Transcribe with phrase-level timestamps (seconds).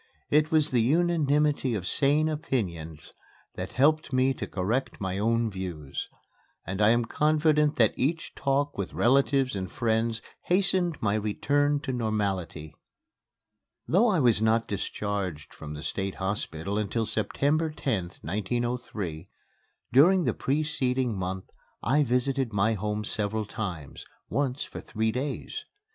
[0.31, 3.13] It was the unanimity of sane opinions
[3.53, 6.09] that helped me to correct my own views;
[6.65, 11.93] and I am confident that each talk with relatives and friends hastened my return to
[11.93, 12.73] normality.
[13.87, 19.29] Though I was not discharged from the State Hospital until September 10th, 1903,
[19.93, 21.45] during the preceding month
[21.83, 25.63] I visited my home several times, once for three days.